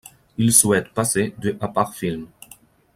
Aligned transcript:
Il 0.39 0.51
souhaite 0.51 0.89
passer 0.95 1.35
de 1.37 1.55
à 1.61 1.67
par 1.67 1.93
film. 1.93 2.25